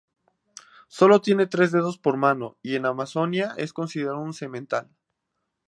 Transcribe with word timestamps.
Solo 0.87 1.21
tiene 1.21 1.45
tres 1.45 1.71
dedos 1.71 1.99
por 1.99 2.17
mano 2.17 2.57
y 2.63 2.73
en 2.73 2.87
Amazonia 2.87 3.53
es 3.57 3.71
considerado 3.71 4.17
un 4.21 4.33
semental. 4.33 4.89